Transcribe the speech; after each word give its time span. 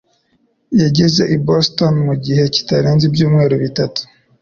yageze 0.81 1.23
i 1.35 1.37
Boston 1.45 1.93
mu 2.07 2.15
gihe 2.23 2.43
kitarenze 2.55 3.03
ibyumweru 3.09 3.55
bitatu. 3.63 4.01